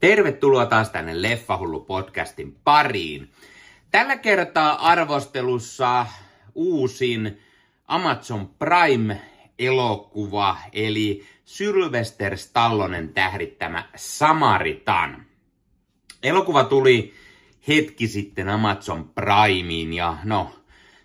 Tervetuloa 0.00 0.66
taas 0.66 0.90
tänne 0.90 1.22
Leffahullu 1.22 1.80
podcastin 1.80 2.56
pariin. 2.64 3.32
Tällä 3.90 4.16
kertaa 4.16 4.88
arvostelussa 4.88 6.06
uusin 6.54 7.40
Amazon 7.86 8.48
Prime-elokuva, 8.48 10.56
eli 10.72 11.26
Sylvester 11.44 12.36
Stallonen 12.36 13.08
tähdittämä 13.08 13.88
Samaritan. 13.96 15.26
Elokuva 16.22 16.64
tuli 16.64 17.14
hetki 17.68 18.08
sitten 18.08 18.48
Amazon 18.48 19.08
Primeen 19.08 19.92
ja 19.92 20.16
no, 20.24 20.50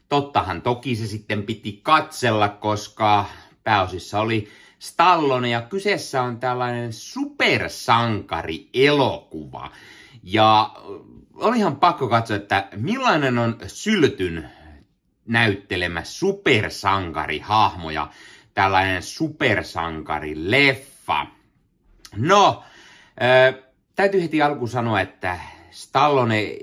tottahan 0.10 0.62
toki 0.62 0.96
se 0.96 1.07
sitten 1.07 1.44
piti 1.44 1.80
katsella, 1.84 2.50
koska 2.50 3.25
pääosissa 3.64 4.20
oli 4.20 4.48
Stallone 4.84 5.50
ja 5.50 5.62
kyseessä 5.62 6.22
on 6.22 6.40
tällainen 6.40 6.94
supersankari-elokuva. 6.94 9.72
Ja 10.24 10.76
olihan 11.34 11.76
pakko 11.76 12.08
katsoa, 12.08 12.38
että 12.38 12.68
millainen 12.76 13.38
on 13.38 13.58
Syltyn 13.68 14.50
näyttelemä 15.26 16.04
supersankari-hahmo 16.04 17.91
ja 17.91 18.10
tällainen 18.54 19.04
supersankari-leffa. 19.04 21.27
No, 22.16 22.63
äh, 23.22 23.55
täytyy 23.96 24.22
heti 24.22 24.41
alkuun 24.41 24.70
sanoa, 24.70 25.02
että 25.02 25.40
Stallone, 25.72 26.58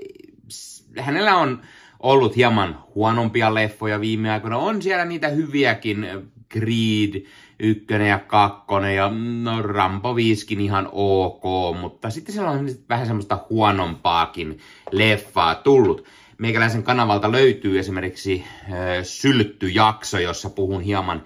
hänellä 0.99 1.35
on 1.35 1.61
ollut 1.99 2.35
hieman 2.35 2.83
huonompia 2.95 3.53
leffoja 3.53 4.01
viime 4.01 4.31
aikoina. 4.31 4.57
On 4.57 4.81
siellä 4.81 5.05
niitä 5.05 5.27
hyviäkin, 5.27 6.07
Creed, 6.51 7.25
ykkönen 7.59 8.09
ja 8.09 8.19
kakkonen 8.19 8.95
ja 8.95 9.11
no, 9.43 9.61
Rambo 9.61 10.15
5 10.15 10.53
ihan 10.59 10.89
ok, 10.91 11.43
mutta 11.79 12.09
sitten 12.09 12.33
siellä 12.33 12.51
on 12.51 12.69
vähän 12.89 13.07
semmoista 13.07 13.45
huonompaakin 13.49 14.59
leffaa 14.91 15.55
tullut. 15.55 16.05
Meikäläisen 16.37 16.83
kanavalta 16.83 17.31
löytyy 17.31 17.79
esimerkiksi 17.79 18.43
äh, 18.63 18.69
Syltty-jakso, 19.03 20.19
jossa 20.19 20.49
puhun 20.49 20.81
hieman 20.81 21.23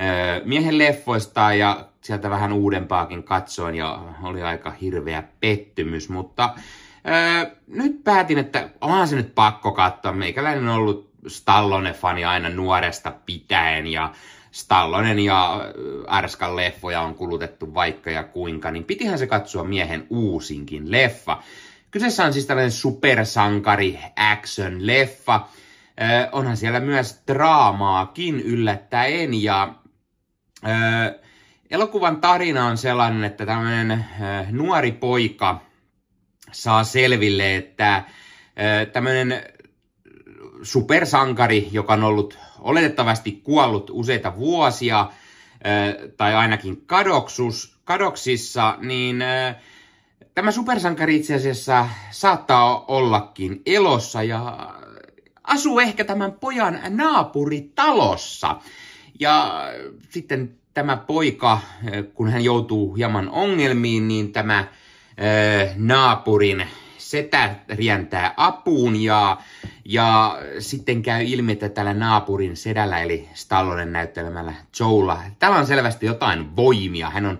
äh, 0.00 0.42
miehen 0.44 0.78
leffoista 0.78 1.54
ja 1.54 1.88
sieltä 2.00 2.30
vähän 2.30 2.52
uudempaakin 2.52 3.22
katsoin 3.22 3.74
ja 3.74 4.02
oli 4.22 4.42
aika 4.42 4.70
hirveä 4.70 5.22
pettymys, 5.40 6.08
mutta 6.08 6.44
äh, 7.08 7.52
nyt 7.66 8.04
päätin, 8.04 8.38
että 8.38 8.70
onhan 8.80 9.08
se 9.08 9.16
nyt 9.16 9.34
pakko 9.34 9.72
katsoa. 9.72 10.12
Meikäläinen 10.12 10.68
on 10.68 10.74
ollut 10.74 11.10
Stallone-fani 11.26 12.24
aina 12.24 12.48
nuoresta 12.48 13.12
pitäen 13.26 13.86
ja 13.86 14.12
Stallonen 14.50 15.18
ja 15.18 15.54
äh, 15.54 15.70
Arskan 16.06 16.56
leffoja 16.56 17.00
on 17.00 17.14
kulutettu 17.14 17.74
vaikka 17.74 18.10
ja 18.10 18.24
kuinka, 18.24 18.70
niin 18.70 18.84
pitihän 18.84 19.18
se 19.18 19.26
katsoa 19.26 19.64
miehen 19.64 20.06
uusinkin 20.10 20.90
leffa. 20.90 21.42
Kyseessä 21.90 22.24
on 22.24 22.32
siis 22.32 22.46
tällainen 22.46 22.72
supersankari 22.72 23.98
action-leffa. 24.16 25.34
Äh, 26.02 26.28
onhan 26.32 26.56
siellä 26.56 26.80
myös 26.80 27.22
draamaakin 27.26 28.40
yllättäen 28.40 29.42
ja 29.42 29.74
äh, 30.66 31.14
elokuvan 31.70 32.20
tarina 32.20 32.66
on 32.66 32.78
sellainen, 32.78 33.24
että 33.24 33.46
tämmöinen 33.46 33.90
äh, 33.90 34.52
nuori 34.52 34.92
poika 34.92 35.60
saa 36.52 36.84
selville, 36.84 37.56
että 37.56 37.96
äh, 37.96 38.04
tämmöinen 38.92 39.42
supersankari, 40.62 41.68
joka 41.72 41.92
on 41.92 42.04
ollut 42.04 42.38
oletettavasti 42.58 43.32
kuollut 43.32 43.90
useita 43.92 44.36
vuosia, 44.36 45.10
tai 46.16 46.34
ainakin 46.34 46.82
kadoksus, 46.86 47.78
kadoksissa, 47.84 48.76
niin 48.80 49.24
tämä 50.34 50.50
supersankari 50.50 51.16
itse 51.16 51.34
asiassa 51.34 51.88
saattaa 52.10 52.84
ollakin 52.88 53.62
elossa 53.66 54.22
ja 54.22 54.70
asuu 55.44 55.78
ehkä 55.78 56.04
tämän 56.04 56.32
pojan 56.32 56.80
naapuritalossa. 56.88 58.56
Ja 59.20 59.62
sitten 60.08 60.54
tämä 60.74 60.96
poika, 60.96 61.60
kun 62.14 62.30
hän 62.30 62.44
joutuu 62.44 62.94
hieman 62.94 63.28
ongelmiin, 63.28 64.08
niin 64.08 64.32
tämä 64.32 64.64
naapurin 65.76 66.66
setä 66.98 67.54
rientää 67.68 68.34
apuun 68.36 69.02
ja, 69.02 69.36
ja 69.92 70.38
sitten 70.58 71.02
käy 71.02 71.24
ilmi, 71.24 71.52
että 71.52 71.68
tällä 71.68 71.94
naapurin 71.94 72.56
sedällä 72.56 72.98
eli 72.98 73.28
Stallonen 73.34 73.92
näyttelemällä 73.92 74.54
Joella, 74.80 75.22
täällä 75.38 75.58
on 75.58 75.66
selvästi 75.66 76.06
jotain 76.06 76.56
voimia. 76.56 77.10
Hän 77.10 77.26
on, 77.26 77.38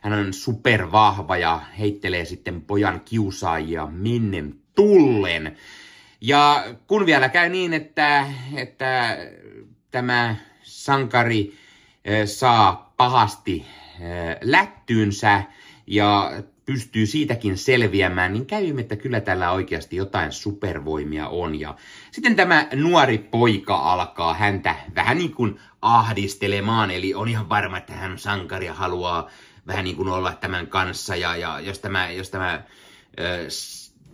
hän 0.00 0.12
on 0.12 0.32
supervahva 0.32 1.36
ja 1.36 1.60
heittelee 1.78 2.24
sitten 2.24 2.62
pojan 2.62 3.00
kiusaajia 3.00 3.86
minnen 3.86 4.54
tullen. 4.74 5.56
Ja 6.20 6.64
kun 6.86 7.06
vielä 7.06 7.28
käy 7.28 7.48
niin, 7.48 7.72
että, 7.72 8.26
että 8.56 9.18
tämä 9.90 10.36
sankari 10.62 11.54
saa 12.24 12.92
pahasti 12.96 13.66
lättyynsä 14.40 15.42
ja 15.86 16.32
pystyy 16.72 17.06
siitäkin 17.06 17.58
selviämään, 17.58 18.32
niin 18.32 18.46
käy 18.46 18.78
että 18.78 18.96
kyllä 18.96 19.20
tällä 19.20 19.50
oikeasti 19.50 19.96
jotain 19.96 20.32
supervoimia 20.32 21.28
on. 21.28 21.60
Ja 21.60 21.74
sitten 22.10 22.36
tämä 22.36 22.68
nuori 22.74 23.18
poika 23.18 23.76
alkaa 23.76 24.34
häntä 24.34 24.74
vähän 24.94 25.18
niin 25.18 25.34
kuin 25.34 25.60
ahdistelemaan, 25.82 26.90
eli 26.90 27.14
on 27.14 27.28
ihan 27.28 27.48
varma, 27.48 27.78
että 27.78 27.92
hän 27.92 28.18
sankari 28.18 28.66
ja 28.66 28.74
haluaa 28.74 29.30
vähän 29.66 29.84
niin 29.84 29.96
kuin 29.96 30.08
olla 30.08 30.32
tämän 30.32 30.66
kanssa. 30.66 31.16
Ja, 31.16 31.36
ja 31.36 31.60
jos 31.60 31.78
tämä, 31.78 32.10
jos 32.10 32.30
tämä 32.30 32.54
äh, 32.54 32.62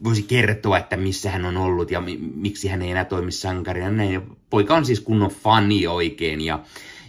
voisi 0.05 0.23
kertoa, 0.23 0.79
että 0.79 0.97
missä 0.97 1.31
hän 1.31 1.45
on 1.45 1.57
ollut 1.57 1.91
ja 1.91 2.01
mi- 2.01 2.19
miksi 2.35 2.69
hän 2.69 2.83
ei 2.83 2.91
enää 2.91 3.05
toimi 3.05 3.33
sankarina. 3.33 3.91
Näin. 3.91 4.13
Ja 4.13 4.21
poika 4.51 4.75
on 4.75 4.87
siis 4.87 5.01
kunnon 5.01 5.31
fani 5.31 5.87
oikein 5.87 6.41
ja 6.41 6.61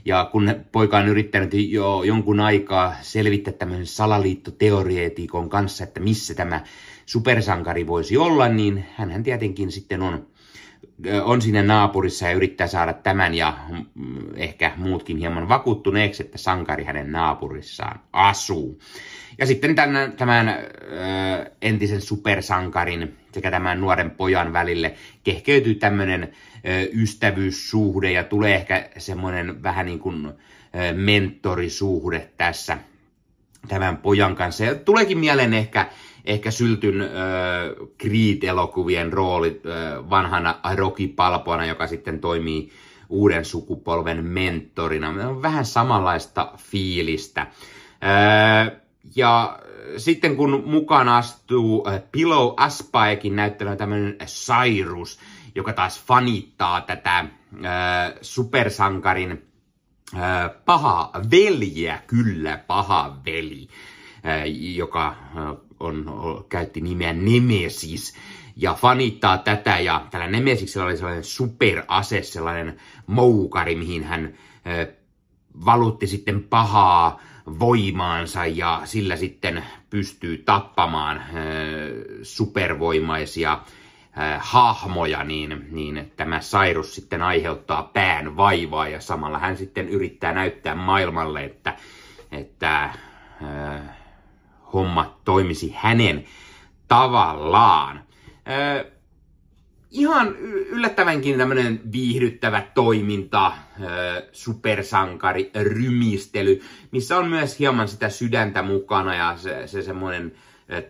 ja 0.08 0.30
kun 0.32 0.56
poika 0.72 0.98
on 0.98 1.08
yrittänyt 1.08 1.54
jo 1.54 2.04
jonkun 2.04 2.40
aikaa 2.40 2.96
selvittää 3.02 3.54
tämmöisen 3.54 3.86
salaliittoteoreetikon 3.86 5.50
kanssa, 5.50 5.84
että 5.84 6.00
missä 6.00 6.36
tämä 6.36 6.62
supersankari 7.06 7.88
voisi 7.88 8.18
olla, 8.18 8.48
niin 8.48 8.86
hän 8.96 9.24
tietenkin 9.24 9.72
sitten 9.72 10.02
on, 10.02 10.28
on 11.24 11.42
siinä 11.42 11.64
naapurissa 11.64 12.26
ja 12.26 12.32
yrittää 12.32 12.68
saada 12.68 12.94
tämän 12.94 13.34
ja 13.34 13.58
mm, 13.96 14.18
ehkä 14.36 14.72
muutkin 14.78 15.18
hieman 15.18 15.50
vakuuttuneeksi, 15.50 16.24
että 16.24 16.38
sankari 16.38 16.84
hänen 16.84 17.12
naapurissaan 17.12 18.00
asuu. 18.14 18.80
Ja 19.38 19.46
sitten 19.46 19.76
tämän, 19.76 20.14
tämän 20.14 20.56
entisen 21.62 22.02
supersankarin 22.02 23.18
sekä 23.38 23.52
tämän 23.52 23.82
nuoren 23.82 24.12
pojan 24.12 24.54
välille 24.54 24.94
kehkeytyy 25.24 25.76
tämmöinen 25.76 26.34
ystävyyssuhde 26.94 28.12
ja 28.12 28.24
tulee 28.24 28.56
ehkä 28.56 28.90
semmoinen 28.98 29.64
vähän 29.64 29.86
niin 29.86 30.00
kuin 30.00 30.34
mentorisuhde 30.94 32.30
tässä 32.38 32.78
tämän 33.68 33.98
pojan 33.98 34.36
kanssa. 34.36 34.64
Ja 34.64 34.76
tuleekin 34.76 35.18
mieleen 35.18 35.54
ehkä, 35.54 35.90
ehkä 36.26 36.52
Syltyn 36.52 37.10
Creed-elokuvien 38.02 39.14
rooli 39.14 39.62
vanhana 40.10 40.60
Rocky 40.76 41.08
Palpoana, 41.08 41.66
joka 41.66 41.88
sitten 41.88 42.20
toimii 42.20 42.70
uuden 43.10 43.46
sukupolven 43.46 44.26
mentorina. 44.26 45.42
Vähän 45.42 45.66
samanlaista 45.66 46.52
fiilistä. 46.58 47.48
Ja 49.16 49.60
sitten 49.98 50.38
kun 50.38 50.64
mukaan 50.66 51.10
astuu 51.10 51.86
Pillow 52.12 52.54
Aspaekin 52.58 53.36
näyttelemään 53.36 53.78
tämmöinen 53.78 54.18
Cyrus, 54.26 55.20
joka 55.56 55.74
taas 55.74 56.04
fanittaa 56.04 56.82
tätä 56.82 57.20
äh, 57.20 57.28
supersankarin 58.22 59.32
äh, 60.16 60.50
paha 60.66 61.12
veljeä, 61.32 62.02
kyllä 62.08 62.58
paha 62.58 63.18
veli, 63.26 63.68
äh, 64.26 64.44
joka 64.76 65.08
äh, 65.08 65.16
on, 65.80 66.06
käytti 66.50 66.82
nimeä 66.82 67.14
Nemesis 67.14 68.16
ja 68.56 68.74
fanittaa 68.74 69.38
tätä. 69.38 69.80
Ja 69.80 70.08
tällä 70.12 70.28
Nemesiksellä 70.28 70.86
oli 70.88 70.98
sellainen 70.98 71.24
superase, 71.24 72.24
sellainen 72.24 72.78
moukari, 73.08 73.76
mihin 73.76 74.04
hän 74.04 74.26
äh, 74.26 74.88
valutti 75.66 76.08
sitten 76.08 76.44
pahaa 76.44 77.20
voimaansa 77.60 78.46
ja 78.46 78.82
sillä 78.86 79.16
sitten 79.16 79.64
pystyy 79.90 80.38
tappamaan 80.38 81.18
äh, 81.18 81.24
supervoimaisia 82.22 83.52
äh, 83.52 84.40
hahmoja, 84.40 85.24
niin, 85.24 85.68
niin 85.72 86.12
tämä 86.16 86.40
Cyrus 86.40 86.96
sitten 86.96 87.22
aiheuttaa 87.22 87.84
pään 87.84 88.38
vaivaa 88.38 88.88
ja 88.88 89.02
samalla 89.02 89.40
hän 89.40 89.58
sitten 89.58 89.90
yrittää 89.90 90.34
näyttää 90.34 90.76
maailmalle, 90.76 91.44
että, 91.44 91.76
että 92.32 92.84
äh, 92.84 92.92
homma 94.74 95.18
toimisi 95.26 95.76
hänen 95.78 96.26
tavallaan. 96.88 98.04
Ihan 99.92 100.36
yllättävänkin 100.70 101.38
tämmöinen 101.38 101.82
viihdyttävä 101.92 102.62
toiminta, 102.74 103.52
supersankari, 104.32 105.52
rymistely, 105.56 106.62
missä 106.92 107.18
on 107.18 107.28
myös 107.28 107.60
hieman 107.60 107.88
sitä 107.88 108.10
sydäntä 108.10 108.62
mukana 108.62 109.16
ja 109.16 109.38
se, 109.38 109.68
se 109.68 109.82
semmoinen 109.82 110.32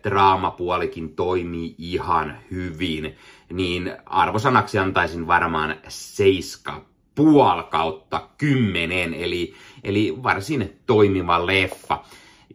draamapuolikin 0.03 1.15
toimii 1.15 1.75
ihan 1.77 2.37
hyvin, 2.51 3.15
niin 3.53 3.93
arvosanaksi 4.05 4.77
antaisin 4.77 5.27
varmaan 5.27 5.75
seiska 5.87 6.85
puol 7.15 7.63
kautta 7.63 8.29
kymmenen, 8.37 9.13
eli, 9.13 9.53
eli 9.83 10.23
varsin 10.23 10.79
toimiva 10.85 11.45
leffa. 11.45 12.03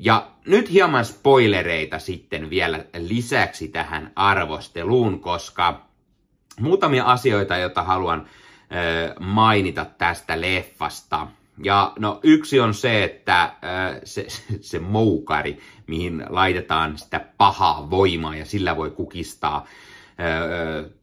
Ja 0.01 0.31
nyt 0.47 0.71
hieman 0.71 1.05
spoilereita 1.05 1.99
sitten 1.99 2.51
vielä 2.51 2.85
lisäksi 2.99 3.69
tähän 3.69 4.13
arvosteluun, 4.17 5.21
koska 5.21 5.92
muutamia 6.61 7.05
asioita, 7.05 7.57
joita 7.57 7.83
haluan 7.83 8.27
mainita 9.21 9.87
tästä 9.99 10.41
leffasta. 10.41 11.27
Ja 11.65 11.93
no 11.99 12.21
yksi 12.23 12.61
on 12.61 12.75
se, 12.75 13.05
että 13.05 13.53
se, 14.05 14.27
se 14.61 14.79
moukari, 14.79 15.59
mihin 15.87 16.25
laitetaan 16.29 16.99
sitä 16.99 17.21
pahaa 17.37 17.91
voimaa 17.91 18.37
ja 18.37 18.45
sillä 18.45 18.77
voi 18.77 18.91
kukistaa 18.91 19.67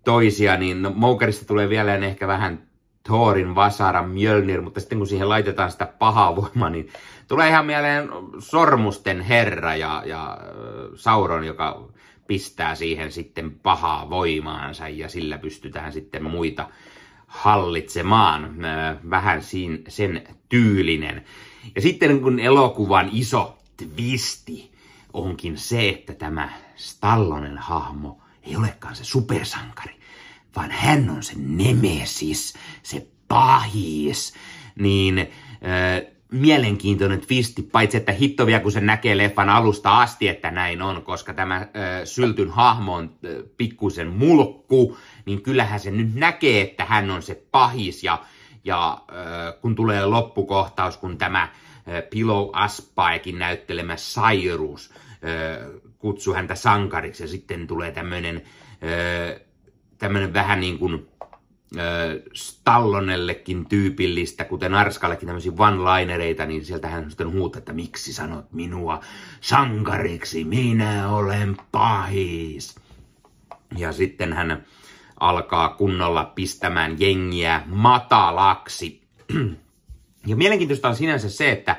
toisia, 0.04 0.57
niin 0.57 0.81
no, 0.81 0.92
moukarista 0.96 1.46
tulee 1.46 1.69
vielä 1.69 1.95
ehkä 1.95 2.28
vähän 2.28 2.69
Thorin, 3.04 3.56
Vasara, 3.56 4.04
Mjölnir, 4.04 4.62
mutta 4.62 4.80
sitten 4.80 4.98
kun 4.98 5.07
siihen 5.07 5.30
laitetaan 5.30 5.72
sitä 5.72 5.86
pahaa 5.86 6.36
voimaa, 6.36 6.69
niin 6.69 6.90
tulee 7.28 7.50
ihan 7.50 7.66
mieleen 7.66 8.10
Sormusten 8.40 9.22
herra 9.22 9.75
ja, 9.75 10.04
ja 10.06 10.38
Sauron, 10.95 11.44
joka 11.44 11.88
pistää 12.30 12.76
siihen 12.76 13.12
sitten 13.12 13.52
pahaa 13.52 14.10
voimaansa 14.10 14.90
ja 14.90 15.10
sillä 15.10 15.38
pystytään 15.38 15.94
sitten 15.94 16.24
muita 16.24 16.70
hallitsemaan. 17.28 18.56
Vähän 19.10 19.42
sen 19.88 20.24
tyylinen. 20.50 21.26
Ja 21.76 21.81
sitten 21.81 22.22
kun 22.22 22.40
elokuvan 22.40 23.10
iso 23.12 23.58
twisti 23.78 24.72
onkin 25.14 25.58
se, 25.58 25.90
että 25.90 26.14
tämä 26.14 26.50
Stallonen 26.76 27.58
hahmo 27.58 28.22
ei 28.44 28.56
olekaan 28.56 28.96
se 28.96 29.04
supersankari, 29.04 29.96
vaan 30.56 30.72
hän 30.72 31.10
on 31.10 31.24
se 31.24 31.34
nemesis, 31.38 32.54
se 32.84 33.08
pahis, 33.28 34.34
niin 34.76 35.20
äh, 35.20 36.19
mielenkiintoinen 36.31 37.22
twisti, 37.22 37.62
paitsi 37.62 37.98
että 37.98 38.12
hitto 38.12 38.46
vielä 38.46 38.60
kun 38.60 38.72
se 38.72 38.81
näkee 38.81 39.18
leffan 39.18 39.50
alusta 39.50 40.02
asti, 40.02 40.28
että 40.28 40.52
näin 40.52 40.81
on, 40.81 41.02
koska 41.02 41.34
tämä 41.34 41.56
äh, 41.56 41.68
syltyn 42.04 42.50
hahmo 42.50 42.96
on 42.96 43.04
äh, 43.26 43.31
pikkusen 43.58 44.08
mulkku, 44.08 44.98
niin 45.26 45.42
kyllähän 45.42 45.80
se 45.80 45.92
nyt 45.92 46.16
näkee, 46.16 46.62
että 46.62 46.86
hän 46.86 47.12
on 47.12 47.22
se 47.22 47.44
pahis 47.52 48.04
ja, 48.04 48.22
ja 48.64 49.02
äh, 49.12 49.62
kun 49.62 49.76
tulee 49.76 50.06
loppukohtaus, 50.06 50.98
kun 50.98 51.18
tämä 51.18 51.42
äh, 51.42 51.50
Pillow 52.10 52.50
Aspaekin 52.54 53.40
näyttelemä 53.40 53.96
Cyrus 53.96 54.94
äh, 54.94 55.81
kutsuu 55.98 56.34
häntä 56.34 56.56
sankariksi 56.56 57.24
ja 57.24 57.28
sitten 57.28 57.68
tulee 57.68 57.92
tämmöinen 57.92 58.36
äh, 58.36 59.42
tämmöinen 59.98 60.34
vähän 60.34 60.60
niin 60.60 60.80
kuin 60.80 61.08
Stallonellekin 62.33 63.66
tyypillistä, 63.66 64.45
kuten 64.45 64.74
Arskallekin 64.74 65.27
tämmöisiä 65.27 65.51
one-linereita, 65.51 66.45
niin 66.45 66.66
sieltä 66.66 66.88
hän 66.88 67.10
sitten 67.10 67.31
huutaa, 67.31 67.60
että 67.60 67.74
miksi 67.74 68.13
sanot 68.13 68.51
minua 68.54 69.00
sankariksi, 69.42 70.44
minä 70.44 71.10
olen 71.10 71.57
pahis. 71.71 72.75
Ja 73.77 73.92
sitten 73.92 74.33
hän 74.33 74.66
alkaa 75.19 75.69
kunnolla 75.69 76.24
pistämään 76.24 76.95
jengiä 77.00 77.63
matalaksi. 77.66 79.01
Ja 80.27 80.36
mielenkiintoista 80.36 80.89
on 80.89 80.95
sinänsä 80.95 81.30
se, 81.30 81.51
että 81.51 81.75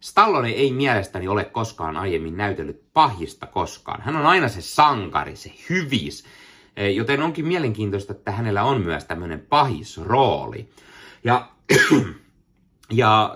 Stallone 0.00 0.48
ei 0.48 0.72
mielestäni 0.72 1.28
ole 1.28 1.44
koskaan 1.44 1.96
aiemmin 1.96 2.36
näytellyt 2.36 2.92
pahista 2.92 3.46
koskaan. 3.46 4.02
Hän 4.02 4.16
on 4.16 4.26
aina 4.26 4.48
se 4.48 4.60
sankari, 4.60 5.36
se 5.36 5.52
hyvis, 5.70 6.24
joten 6.94 7.22
onkin 7.22 7.46
mielenkiintoista, 7.46 8.12
että 8.12 8.32
hänellä 8.32 8.62
on 8.62 8.80
myös 8.80 9.04
tämmöinen 9.04 9.40
pahisrooli. 9.40 10.68
Ja, 11.24 11.50
ja 12.90 13.34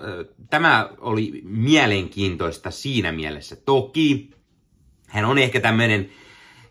tämä 0.49 0.89
oli 0.97 1.41
mielenkiintoista 1.43 2.71
siinä 2.71 3.11
mielessä. 3.11 3.55
Toki 3.55 4.35
hän 5.07 5.25
on 5.25 5.37
ehkä 5.37 5.59
tämmöinen 5.59 6.09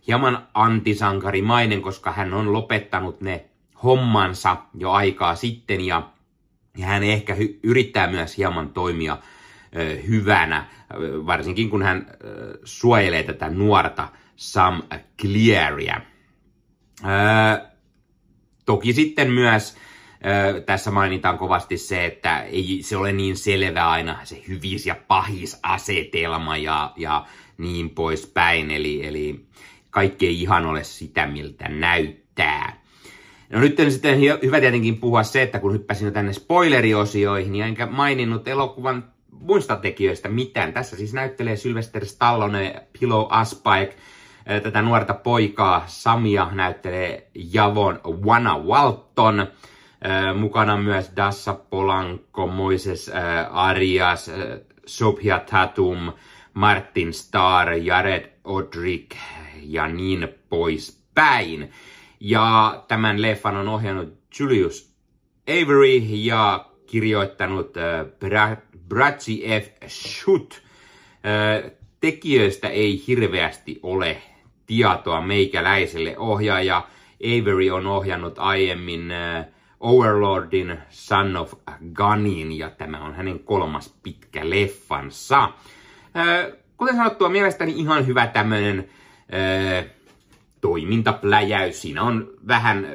hieman 0.07 0.49
antisankarimainen, 0.55 1.83
koska 1.83 2.13
hän 2.13 2.35
on 2.35 2.53
lopettanut 2.53 3.21
ne 3.21 3.45
hommansa 3.83 4.57
jo 4.75 4.91
aikaa 4.91 5.35
sitten 5.35 5.81
ja, 5.81 6.11
ja 6.77 6.87
hän 6.87 7.03
ehkä 7.03 7.35
hy- 7.35 7.59
yrittää 7.63 8.11
myös 8.11 8.37
hieman 8.39 8.69
toimia 8.69 9.19
ö, 9.77 10.03
hyvänä, 10.09 10.67
varsinkin 11.27 11.71
kun 11.71 11.83
hän 11.83 12.07
ö, 12.25 12.59
suojelee 12.65 13.23
tätä 13.23 13.51
nuorta 13.51 14.09
Sam 14.37 14.83
Clearia. 15.21 16.01
Öö, 17.05 17.67
toki 18.67 18.93
sitten 18.93 19.31
myös 19.31 19.77
öö, 20.27 20.61
tässä 20.61 20.91
mainitaan 20.91 21.39
kovasti 21.39 21.79
se, 21.79 22.05
että 22.05 22.41
ei 22.43 22.79
se 22.83 22.97
ole 22.97 23.13
niin 23.13 23.37
selvä 23.37 23.91
aina 23.91 24.19
se 24.25 24.43
hyvis 24.49 24.87
ja 24.87 24.97
pahis 25.09 25.59
asetelma 25.63 26.57
ja, 26.57 26.93
ja 26.97 27.27
niin 27.59 27.91
poispäin. 27.91 28.71
Eli, 28.71 29.07
eli 29.07 29.47
kaikki 29.91 30.27
ei 30.27 30.43
ihan 30.43 30.67
ole 30.67 30.85
sitä, 30.85 31.27
miltä 31.27 31.69
näyttää. 31.69 32.85
No 33.51 33.61
nyt 33.61 33.81
on 33.81 33.93
sitten 33.93 34.21
hyvä 34.43 34.61
tietenkin 34.61 34.97
puhua 34.97 35.23
se, 35.23 35.43
että 35.43 35.59
kun 35.59 35.73
hyppäsin 35.73 36.05
jo 36.05 36.11
tänne 36.11 36.33
spoileriosioihin, 36.33 37.53
niin 37.53 37.65
enkä 37.65 37.87
maininnut 37.87 38.49
elokuvan 38.49 39.15
muista 39.31 39.77
tekijöistä 39.77 40.29
mitään. 40.29 40.73
Tässä 40.73 40.97
siis 40.97 41.13
näyttelee 41.13 41.57
Sylvester 41.57 42.07
Stallone, 42.07 42.87
Pillow 43.01 43.27
Aspike, 43.29 43.97
Tätä 44.45 44.83
nuorta 44.83 45.15
poikaa 45.15 45.85
Samia 45.87 46.49
näyttelee 46.53 47.31
Javon 47.35 48.01
Wana 48.25 48.59
Walton. 48.59 49.47
Mukana 50.39 50.77
myös 50.77 51.13
Dassa 51.17 51.55
Polanco, 51.55 52.47
Moises 52.47 53.11
Arias, 53.51 54.31
Sophia 54.87 55.39
Tatum, 55.39 56.13
Martin 56.55 57.15
Starr, 57.15 57.73
Jared 57.73 58.31
Odrick 58.45 59.17
ja 59.63 59.89
niin 59.89 60.29
poispäin. 60.49 61.71
Ja 62.21 62.85
tämän 62.89 63.23
leffan 63.23 63.57
on 63.57 63.69
ohjannut 63.69 64.19
Julius 64.41 64.95
Avery 65.49 65.97
ja 66.09 66.67
kirjoittanut 66.87 67.75
Bratzi 68.89 69.45
F. 69.63 69.89
Schutt. 69.89 70.55
Tekijöistä 72.01 72.69
ei 72.69 73.05
hirveästi 73.07 73.81
ole 73.83 74.23
tietoa 74.67 75.21
meikäläiselle. 75.21 76.19
Ohjaaja 76.19 76.83
Avery 77.25 77.71
on 77.71 77.87
ohjannut 77.87 78.39
aiemmin 78.39 79.13
Overlordin 79.81 80.79
Son 80.91 81.37
of 81.37 81.53
Gunin 81.95 82.59
ja 82.59 82.71
tämä 82.71 83.01
on 83.01 83.15
hänen 83.15 83.39
kolmas 83.39 83.95
pitkä 84.03 84.51
leffansa. 84.51 85.51
Kuten 86.77 86.97
sanottua, 86.97 87.29
mielestäni 87.29 87.73
ihan 87.77 88.07
hyvä 88.07 88.27
tämmöinen 88.27 88.89
toimintapläjäys. 90.61 91.83
Siinä 91.83 92.03
on 92.03 92.31
vähän 92.49 92.87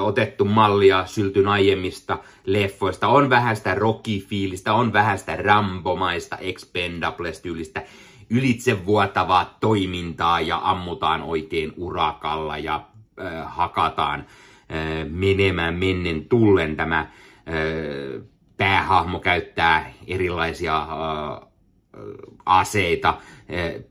otettu 0.00 0.44
mallia 0.44 1.06
syltyn 1.06 1.48
aiemmista 1.48 2.18
leffoista. 2.44 3.08
On 3.08 3.30
vähän 3.30 3.56
sitä 3.56 3.74
Rocky-fiilistä, 3.74 4.72
on 4.72 4.92
vähän 4.92 5.18
sitä 5.18 5.36
Rambomaista, 5.36 6.36
Expendables-tyylistä 6.36 7.82
ylitsevuotavaa 8.30 9.56
toimintaa 9.60 10.40
ja 10.40 10.60
ammutaan 10.62 11.22
oikein 11.22 11.72
urakalla 11.76 12.58
ja 12.58 12.74
äh, 13.20 13.32
hakataan 13.46 14.20
äh, 14.20 14.26
menemään 15.10 15.74
mennen 15.74 16.24
tullen. 16.24 16.76
Tämä 16.76 16.98
äh, 16.98 17.06
päähahmo 18.56 19.18
käyttää 19.18 19.92
erilaisia 20.06 20.76
äh, 20.76 21.50
aseita, 22.46 23.14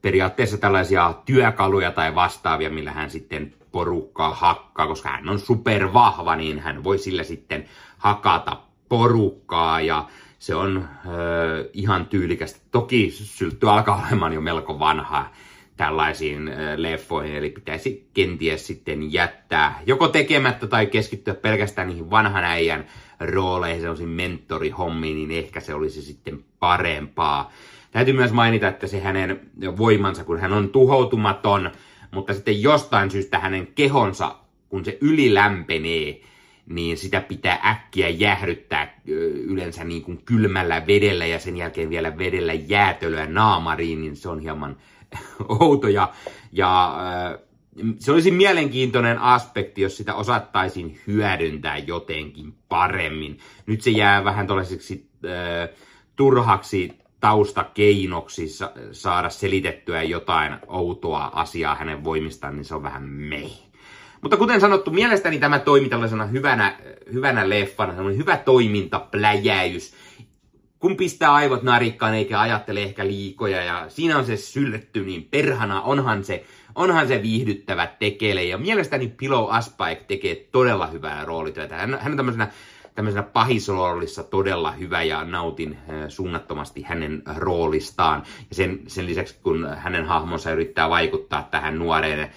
periaatteessa 0.01 0.57
tällaisia 0.57 1.13
työkaluja 1.25 1.91
tai 1.91 2.15
vastaavia, 2.15 2.69
millä 2.69 2.91
hän 2.91 3.09
sitten 3.09 3.53
porukkaa 3.71 4.33
hakkaa, 4.33 4.87
koska 4.87 5.09
hän 5.09 5.29
on 5.29 5.39
supervahva, 5.39 6.35
niin 6.35 6.59
hän 6.59 6.83
voi 6.83 6.97
sillä 6.97 7.23
sitten 7.23 7.65
hakata 7.97 8.57
porukkaa 8.89 9.81
ja 9.81 10.07
se 10.39 10.55
on 10.55 10.89
ö, 11.05 11.69
ihan 11.73 12.05
tyylikästä. 12.05 12.59
Toki 12.71 13.11
syltty 13.11 13.69
alkaa 13.69 14.05
olemaan 14.07 14.33
jo 14.33 14.41
melko 14.41 14.79
vanha 14.79 15.31
tällaisiin 15.77 16.47
ö, 16.47 16.73
leffoihin, 16.75 17.35
eli 17.35 17.49
pitäisi 17.49 18.09
kenties 18.13 18.67
sitten 18.67 19.13
jättää 19.13 19.79
joko 19.85 20.07
tekemättä 20.07 20.67
tai 20.67 20.85
keskittyä 20.85 21.33
pelkästään 21.33 21.87
niihin 21.87 22.09
vanhan 22.09 22.43
äijän 22.43 22.85
rooleihin, 23.19 23.81
sellaisiin 23.81 24.09
mentorihommiin, 24.09 25.15
niin 25.15 25.31
ehkä 25.31 25.59
se 25.59 25.73
olisi 25.73 26.01
sitten 26.01 26.43
parempaa. 26.59 27.51
Täytyy 27.91 28.13
myös 28.13 28.31
mainita, 28.31 28.67
että 28.67 28.87
se 28.87 28.99
hänen 28.99 29.39
voimansa, 29.77 30.23
kun 30.23 30.39
hän 30.39 30.53
on 30.53 30.69
tuhoutumaton, 30.69 31.71
mutta 32.11 32.33
sitten 32.33 32.61
jostain 32.61 33.11
syystä 33.11 33.39
hänen 33.39 33.67
kehonsa 33.67 34.35
kun 34.69 34.85
se 34.85 34.97
ylilämpenee, 35.01 36.21
niin 36.69 36.97
sitä 36.97 37.21
pitää 37.21 37.61
äkkiä 37.65 38.09
jäähdyttää 38.09 39.01
yleensä 39.43 39.83
niin 39.83 40.01
kuin 40.01 40.21
kylmällä 40.25 40.87
vedellä 40.87 41.25
ja 41.25 41.39
sen 41.39 41.57
jälkeen 41.57 41.89
vielä 41.89 42.17
vedellä 42.17 42.53
jäätölöä 42.53 43.25
naamariin, 43.25 44.01
niin 44.01 44.15
se 44.15 44.29
on 44.29 44.39
hieman 44.39 44.77
outo 45.59 45.87
ja, 45.87 46.13
ja 46.51 46.97
se 47.99 48.11
olisi 48.11 48.31
mielenkiintoinen 48.31 49.19
aspekti, 49.19 49.81
jos 49.81 49.97
sitä 49.97 50.15
osattaisiin 50.15 50.99
hyödyntää 51.07 51.77
jotenkin 51.77 52.53
paremmin. 52.69 53.39
Nyt 53.65 53.81
se 53.81 53.89
jää 53.89 54.23
vähän 54.23 54.47
tällaiseksi 54.47 55.09
äh, 55.25 55.69
turhaksi 56.15 56.99
taustakeinoksi 57.19 58.47
saada 58.91 59.29
selitettyä 59.29 60.03
jotain 60.03 60.57
outoa 60.67 61.31
asiaa 61.33 61.75
hänen 61.75 62.03
voimistaan, 62.03 62.55
niin 62.55 62.65
se 62.65 62.75
on 62.75 62.83
vähän 62.83 63.03
meh. 63.03 63.68
Mutta 64.21 64.37
kuten 64.37 64.61
sanottu, 64.61 64.91
mielestäni 64.91 65.39
tämä 65.39 65.59
toimi 65.59 65.89
tällaisena 65.89 66.25
hyvänä, 66.25 66.77
hyvänä 67.13 67.49
leffana, 67.49 67.93
semmoinen 67.93 68.19
hyvä 68.19 68.37
toimintapläjäys. 68.37 69.93
Kun 70.79 70.97
pistää 70.97 71.33
aivot 71.33 71.63
narikkaan 71.63 72.13
eikä 72.13 72.39
ajattele 72.39 72.83
ehkä 72.83 73.07
liikoja 73.07 73.63
ja 73.63 73.85
siinä 73.89 74.17
on 74.17 74.25
se 74.25 74.37
sylletty, 74.37 75.05
niin 75.05 75.27
perhana 75.31 75.81
onhan 75.81 76.23
se, 76.23 76.45
onhan 76.75 77.07
se 77.07 77.21
viihdyttävä 77.21 77.87
tekele. 77.87 78.43
Ja 78.43 78.57
mielestäni 78.57 79.13
Pillow 79.17 79.45
Aspaik 79.49 80.03
tekee 80.03 80.35
todella 80.35 80.87
hyvää 80.87 81.25
roolityötä. 81.25 81.75
Hän, 81.75 81.97
hän 82.01 82.11
on 82.11 82.17
tämmöisenä 82.17 82.51
tämmöisenä 82.99 83.23
pahisroolissa 83.23 84.23
todella 84.23 84.71
hyvä 84.71 85.03
ja 85.03 85.23
nautin 85.23 85.77
suunnattomasti 86.07 86.81
hänen 86.81 87.23
roolistaan. 87.35 88.23
Ja 88.49 88.55
sen, 88.55 88.79
sen 88.87 89.05
lisäksi, 89.05 89.35
kun 89.43 89.67
hänen 89.77 90.05
hahmonsa 90.05 90.51
yrittää 90.51 90.89
vaikuttaa 90.89 91.47
tähän 91.51 91.79
nuoreen 91.79 92.29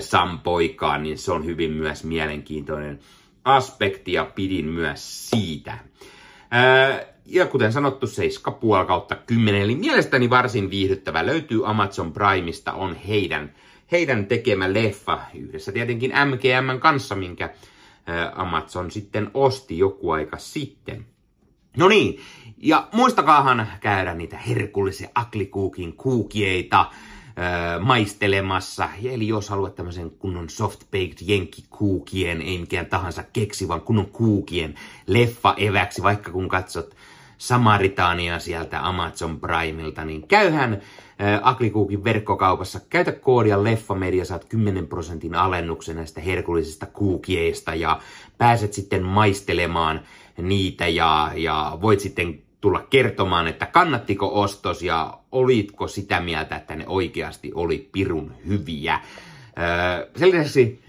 Sam-poikaan, 0.00 1.02
niin 1.02 1.18
se 1.18 1.32
on 1.32 1.44
hyvin 1.44 1.70
myös 1.70 2.04
mielenkiintoinen 2.04 2.98
aspekti 3.44 4.12
ja 4.12 4.24
pidin 4.24 4.66
myös 4.66 5.30
siitä. 5.30 5.78
Ja 7.26 7.46
kuten 7.46 7.72
sanottu, 7.72 8.06
7,5 8.06 8.86
kautta 8.86 9.14
10, 9.14 9.62
eli 9.62 9.76
mielestäni 9.76 10.30
varsin 10.30 10.70
viihdyttävä. 10.70 11.26
Löytyy 11.26 11.68
Amazon 11.70 12.12
Primeista, 12.12 12.72
on 12.72 12.94
heidän, 12.94 13.52
heidän 13.92 14.26
tekemä 14.26 14.72
leffa, 14.72 15.20
yhdessä 15.34 15.72
tietenkin 15.72 16.10
MGM 16.10 16.80
kanssa, 16.80 17.14
minkä 17.14 17.50
Amazon 18.34 18.90
sitten 18.90 19.30
osti 19.34 19.78
joku 19.78 20.10
aika 20.10 20.38
sitten. 20.38 21.06
No 21.76 21.88
niin, 21.88 22.20
ja 22.56 22.88
muistakaahan 22.92 23.66
käydä 23.80 24.14
niitä 24.14 24.36
herkullisia 24.36 25.08
aklikuukin 25.14 25.92
kuukieita 25.92 26.90
maistelemassa. 27.80 28.88
Eli 29.04 29.28
jos 29.28 29.48
haluat 29.48 29.74
tämmöisen 29.74 30.10
kunnon 30.10 30.48
soft-baked 30.48 31.16
jenkkikuukien, 31.20 32.42
ei 32.42 32.58
mikään 32.58 32.86
tahansa 32.86 33.24
keksi, 33.32 33.68
vaan 33.68 33.80
kunnon 33.80 34.06
kuukien 34.06 34.74
leffa 35.06 35.54
eväksi, 35.56 36.02
vaikka 36.02 36.32
kun 36.32 36.48
katsot 36.48 36.96
Samaritania 37.38 38.38
sieltä 38.38 38.88
Amazon 38.88 39.40
Primeilta, 39.40 40.04
niin 40.04 40.28
käyhän 40.28 40.82
Aklikuukin 41.42 42.04
verkkokaupassa. 42.04 42.80
Käytä 42.90 43.12
koodia 43.12 43.64
Leffamedia, 43.64 44.24
saat 44.24 44.44
10 44.44 44.86
prosentin 44.86 45.34
alennuksen 45.34 45.96
näistä 45.96 46.20
herkullisista 46.20 46.86
kuukieista 46.86 47.74
ja 47.74 48.00
pääset 48.38 48.72
sitten 48.72 49.02
maistelemaan 49.02 50.00
niitä 50.42 50.88
ja, 50.88 51.30
ja 51.34 51.78
voit 51.80 52.00
sitten 52.00 52.42
tulla 52.60 52.86
kertomaan, 52.90 53.48
että 53.48 53.66
kannattiko 53.66 54.40
ostos 54.40 54.82
ja 54.82 55.18
olitko 55.32 55.88
sitä 55.88 56.20
mieltä, 56.20 56.56
että 56.56 56.76
ne 56.76 56.84
oikeasti 56.86 57.52
oli 57.54 57.88
pirun 57.92 58.32
hyviä. 58.46 59.00
Sen 60.16 60.30
lisäksi, 60.30 60.82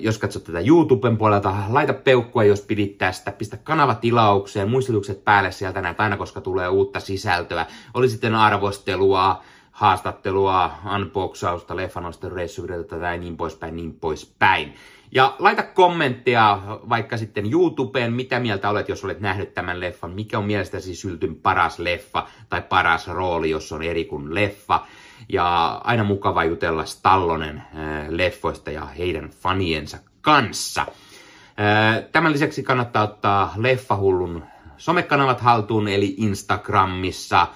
jos 0.00 0.18
katsot 0.18 0.44
tätä 0.44 0.60
YouTuben 0.60 1.16
puolelta, 1.16 1.54
laita 1.68 1.94
peukkua, 1.94 2.44
jos 2.44 2.60
pidit 2.60 2.98
tästä, 2.98 3.32
pistä 3.32 3.56
kanava 3.56 3.94
tilaukseen, 3.94 4.70
muistutukset 4.70 5.24
päälle 5.24 5.52
sieltä 5.52 5.82
näitä 5.82 6.02
aina, 6.02 6.16
koska 6.16 6.40
tulee 6.40 6.68
uutta 6.68 7.00
sisältöä. 7.00 7.66
Oli 7.94 8.08
sitten 8.08 8.34
arvostelua, 8.34 9.42
haastattelua, 9.78 10.72
unboxausta, 10.94 11.76
leffanoista, 11.76 12.28
reissuvideota 12.28 12.98
tai 12.98 13.18
niin 13.18 13.36
poispäin, 13.36 13.76
niin 13.76 13.94
poispäin. 13.94 14.74
Ja 15.12 15.36
laita 15.38 15.62
kommentteja 15.62 16.62
vaikka 16.88 17.16
sitten 17.16 17.52
YouTubeen, 17.52 18.12
mitä 18.12 18.40
mieltä 18.40 18.70
olet, 18.70 18.88
jos 18.88 19.04
olet 19.04 19.20
nähnyt 19.20 19.54
tämän 19.54 19.80
leffan, 19.80 20.10
mikä 20.10 20.38
on 20.38 20.44
mielestäsi 20.44 20.94
syltyn 20.94 21.34
paras 21.34 21.78
leffa 21.78 22.26
tai 22.48 22.62
paras 22.62 23.08
rooli, 23.08 23.50
jos 23.50 23.72
on 23.72 23.82
eri 23.82 24.04
kuin 24.04 24.34
leffa. 24.34 24.86
Ja 25.28 25.80
aina 25.84 26.04
mukava 26.04 26.44
jutella 26.44 26.84
Stallonen 26.84 27.56
äh, 27.56 28.08
leffoista 28.08 28.70
ja 28.70 28.84
heidän 28.84 29.30
faniensa 29.30 29.98
kanssa. 30.20 30.80
Äh, 30.80 32.04
tämän 32.12 32.32
lisäksi 32.32 32.62
kannattaa 32.62 33.02
ottaa 33.02 33.54
Leffahullun 33.56 34.44
somekanavat 34.76 35.40
haltuun, 35.40 35.88
eli 35.88 36.14
Instagramissa, 36.18 37.46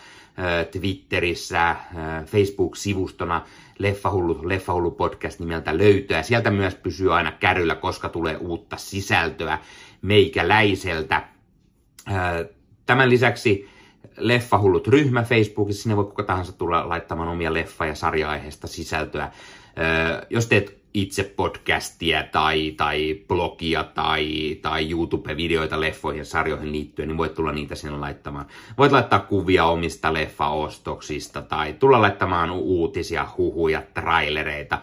Twitterissä, 0.70 1.76
Facebook-sivustona 2.26 3.44
Leffahullu, 3.78 4.48
Leffahullu 4.48 4.90
podcast 4.90 5.40
nimeltä 5.40 5.78
löytää. 5.78 6.22
Sieltä 6.22 6.50
myös 6.50 6.74
pysyy 6.74 7.14
aina 7.14 7.32
kärryllä, 7.32 7.74
koska 7.74 8.08
tulee 8.08 8.36
uutta 8.36 8.76
sisältöä 8.76 9.58
meikäläiseltä. 10.02 11.22
Tämän 12.86 13.10
lisäksi 13.10 13.68
Leffahullut 14.16 14.88
ryhmä 14.88 15.22
Facebookissa, 15.22 15.82
sinne 15.82 15.96
voi 15.96 16.04
kuka 16.04 16.22
tahansa 16.22 16.52
tulla 16.52 16.88
laittamaan 16.88 17.28
omia 17.28 17.50
leffa- 17.52 17.86
ja 17.86 17.94
sarja-aiheesta 17.94 18.66
sisältöä. 18.66 19.32
Jos 20.30 20.46
teet 20.46 20.81
itse 20.94 21.24
podcastia 21.24 22.22
tai, 22.22 22.74
tai 22.76 23.20
blogia 23.28 23.84
tai, 23.84 24.58
tai 24.62 24.90
YouTube-videoita 24.90 25.80
leffoihin 25.80 26.18
ja 26.18 26.24
sarjoihin 26.24 26.72
liittyen, 26.72 27.08
niin 27.08 27.18
voit 27.18 27.34
tulla 27.34 27.52
niitä 27.52 27.74
sinne 27.74 27.98
laittamaan. 27.98 28.46
Voit 28.78 28.92
laittaa 28.92 29.20
kuvia 29.20 29.64
omista 29.64 30.12
leffaostoksista 30.12 31.42
tai 31.42 31.72
tulla 31.72 32.00
laittamaan 32.00 32.50
uutisia, 32.50 33.28
huhuja, 33.38 33.82
trailereita, 33.94 34.78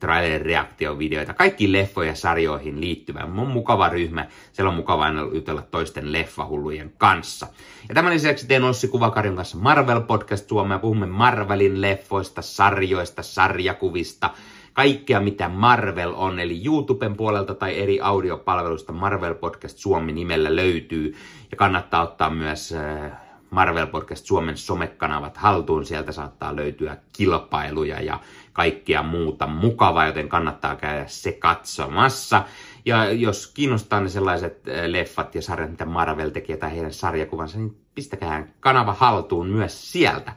trailer-reaktiovideoita, 0.00 1.34
kaikki 1.34 1.72
leffoja 1.72 2.14
sarjoihin 2.14 2.80
liittyvä. 2.80 3.20
On 3.20 3.48
mukava 3.48 3.88
ryhmä, 3.88 4.26
siellä 4.52 4.70
on 4.70 4.76
mukava 4.76 5.04
aina 5.04 5.20
jutella 5.34 5.62
toisten 5.62 6.12
leffahullujen 6.12 6.92
kanssa. 6.98 7.46
Ja 7.88 7.94
tämän 7.94 8.12
lisäksi 8.12 8.46
teen 8.46 8.64
Ossi 8.64 8.88
Kuvakarjon 8.88 9.36
kanssa 9.36 9.58
Marvel 9.58 10.00
Podcast 10.00 10.48
Suomea. 10.48 10.78
Puhumme 10.78 11.06
Marvelin 11.06 11.80
leffoista, 11.80 12.42
sarjoista, 12.42 13.22
sarjakuvista, 13.22 14.30
kaikkea 14.78 15.20
mitä 15.20 15.48
Marvel 15.48 16.12
on, 16.16 16.40
eli 16.40 16.62
YouTuben 16.64 17.16
puolelta 17.16 17.54
tai 17.54 17.78
eri 17.78 18.00
audiopalveluista 18.00 18.92
Marvel 18.92 19.34
Podcast 19.34 19.78
Suomi 19.78 20.12
nimellä 20.12 20.56
löytyy. 20.56 21.14
Ja 21.50 21.56
kannattaa 21.56 22.02
ottaa 22.02 22.30
myös 22.30 22.72
äh, 22.72 23.12
Marvel 23.50 23.86
Podcast 23.86 24.26
Suomen 24.26 24.56
somekanavat 24.56 25.36
haltuun. 25.36 25.86
Sieltä 25.86 26.12
saattaa 26.12 26.56
löytyä 26.56 26.96
kilpailuja 27.12 28.00
ja 28.00 28.20
kaikkea 28.52 29.02
muuta 29.02 29.46
mukavaa, 29.46 30.06
joten 30.06 30.28
kannattaa 30.28 30.76
käydä 30.76 31.04
se 31.06 31.32
katsomassa. 31.32 32.42
Ja 32.84 33.12
jos 33.12 33.46
kiinnostaa 33.46 34.00
ne 34.00 34.08
sellaiset 34.08 34.68
äh, 34.68 34.84
leffat 34.86 35.34
ja 35.34 35.42
sarjat, 35.42 35.70
mitä 35.70 35.84
Marvel 35.84 36.30
tekee 36.30 36.56
tai 36.56 36.74
heidän 36.74 36.92
sarjakuvansa, 36.92 37.58
niin 37.58 37.76
pistäkää 37.94 38.46
kanava 38.60 38.92
haltuun 38.92 39.46
myös 39.46 39.92
sieltä. 39.92 40.32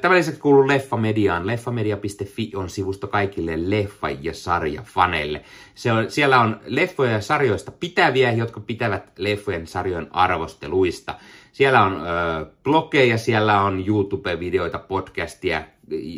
Tämän 0.00 0.18
lisäksi 0.18 0.40
kuuluu 0.40 0.68
Leffamediaan. 0.68 1.46
Leffamedia.fi 1.46 2.52
on 2.54 2.70
sivusto 2.70 3.06
kaikille 3.06 3.56
leffa- 3.56 4.18
ja 4.20 4.34
sarjafaneille. 4.34 5.44
Se 5.74 5.92
on, 5.92 6.10
siellä 6.10 6.40
on 6.40 6.60
leffoja 6.66 7.10
ja 7.12 7.20
sarjoista 7.20 7.72
pitäviä, 7.72 8.32
jotka 8.32 8.60
pitävät 8.60 9.12
leffojen 9.18 9.66
sarjojen 9.66 10.08
arvosteluista. 10.10 11.14
Siellä 11.52 11.82
on 11.82 11.92
ö, 11.92 12.46
blogeja, 12.64 13.18
siellä 13.18 13.62
on 13.62 13.84
YouTube-videoita, 13.86 14.78
podcastia, 14.78 15.62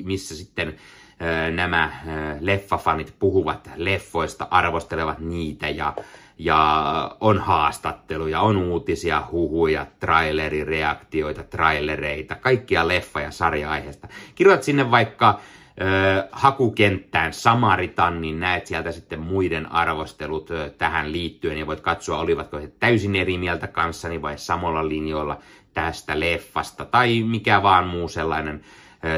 missä 0.05 0.37
sitten 0.37 0.69
ö, 0.69 1.51
nämä 1.51 1.93
ö, 2.07 2.11
leffafanit 2.41 3.15
puhuvat 3.19 3.71
leffoista, 3.77 4.49
arvostelevat 4.51 5.19
niitä 5.19 5.69
ja 5.69 5.95
ja 6.39 7.17
on 7.21 7.39
haastatteluja, 7.39 8.41
on 8.41 8.57
uutisia, 8.57 9.23
huhuja, 9.33 9.87
trailerireaktioita, 10.01 11.43
trailereita, 11.43 12.35
kaikkia 12.35 12.89
leffa- 12.89 13.21
ja 13.21 13.31
sarja-aiheesta. 13.31 14.09
Kirjoitat 14.35 14.63
sinne 14.63 14.91
vaikka 14.91 15.41
ö, 15.81 16.29
hakukenttään 16.33 17.33
Samaritan, 17.33 18.21
niin 18.21 18.41
näet 18.41 18.67
sieltä 18.67 18.93
sitten 18.93 19.21
muiden 19.21 19.73
arvostelut 19.73 20.51
ö, 20.51 20.71
tähän 20.71 21.13
liittyen 21.13 21.59
ja 21.59 21.67
voit 21.67 21.81
katsoa, 21.81 22.19
olivatko 22.19 22.59
he 22.59 22.73
täysin 22.81 23.17
eri 23.17 23.39
mieltä 23.39 23.67
kanssani 23.67 24.23
vai 24.23 24.39
samalla 24.39 24.89
linjoilla 24.89 25.39
tästä 25.75 26.21
leffasta 26.21 26.85
tai 26.85 27.23
mikä 27.23 27.63
vaan 27.63 27.87
muu 27.87 28.09
sellainen 28.09 28.61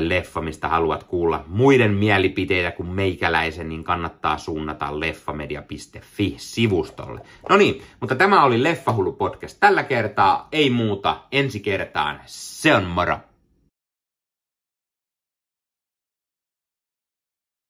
leffa, 0.01 0.41
mistä 0.41 0.69
haluat 0.69 1.05
kuulla 1.05 1.45
muiden 1.47 1.95
mielipiteitä 1.95 2.71
kuin 2.71 2.89
meikäläisen, 2.89 3.69
niin 3.69 3.85
kannattaa 3.85 4.39
suunnata 4.39 5.01
leffamedia.fi-sivustolle. 5.01 7.21
No 7.49 7.57
niin, 7.57 7.83
mutta 8.01 8.15
tämä 8.15 8.45
oli 8.45 8.63
Leffahullu 8.63 9.13
podcast 9.13 9.57
tällä 9.61 9.83
kertaa, 9.83 10.49
ei 10.53 10.71
muuta, 10.71 11.17
ensi 11.33 11.61
kertaan, 11.61 12.21
se 12.27 12.75
on 12.75 12.85
moro! 12.85 13.19